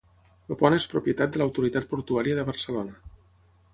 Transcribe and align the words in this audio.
El 0.53 0.57
pont 0.61 0.75
és 0.77 0.87
propietat 0.93 1.35
de 1.35 1.41
l’Autoritat 1.41 1.87
Portuària 1.93 2.39
de 2.41 2.47
Barcelona. 2.49 2.99